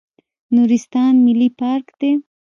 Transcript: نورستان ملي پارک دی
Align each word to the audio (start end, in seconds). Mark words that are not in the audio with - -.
نورستان 0.55 1.13
ملي 1.25 1.49
پارک 1.59 1.85
دی 1.99 2.11